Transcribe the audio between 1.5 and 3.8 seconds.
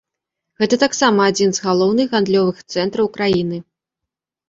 з галоўных гандлёвых цэнтраў краіны.